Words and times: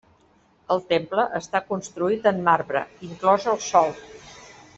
El 0.75 0.79
temple 0.93 1.25
està 1.39 1.61
construït 1.67 2.25
en 2.33 2.41
marbre, 2.49 2.83
inclòs 3.11 3.47
el 3.55 3.63
sòl. 3.71 3.95